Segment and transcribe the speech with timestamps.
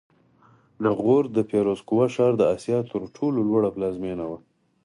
[0.83, 4.37] د غور د فیروزکوه ښار د اسیا تر ټولو لوړ پلازمېنه وه